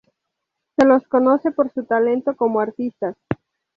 [0.75, 3.15] Se los conoce por su talento como artistas.